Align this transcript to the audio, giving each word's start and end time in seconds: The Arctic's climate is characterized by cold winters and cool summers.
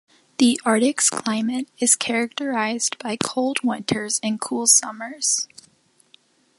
The 0.39 0.59
Arctic's 0.65 1.11
climate 1.11 1.69
is 1.77 1.95
characterized 1.95 2.97
by 2.97 3.17
cold 3.23 3.59
winters 3.63 4.19
and 4.23 4.41
cool 4.41 4.65
summers. 4.65 5.47